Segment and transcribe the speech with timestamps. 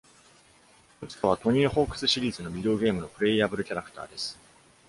[0.99, 4.35] ムスカは、「Tony Hawk's」シリーズのビデオゲームのプレイヤブルキャラクターです。